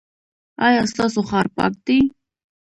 ایا 0.65 0.81
ستاسو 0.91 1.19
ښار 1.29 1.47
پاک 1.55 1.73
دی؟ 1.85 1.99